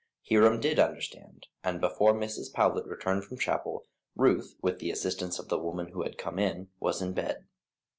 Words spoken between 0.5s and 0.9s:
did